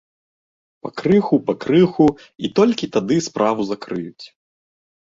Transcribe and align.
Пакрыху, 0.87 1.35
пакрыху, 1.49 2.09
і 2.45 2.53
толькі 2.61 2.91
тады 2.99 3.23
справу 3.31 3.61
закрыюць. 3.75 4.25